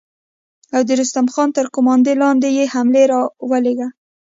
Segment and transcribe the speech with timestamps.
[0.75, 3.19] او د رستم خان تر قوماندې لاندې يې حملې ته را
[3.49, 3.87] ولېږه.